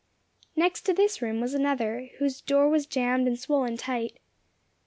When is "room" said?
1.21-1.39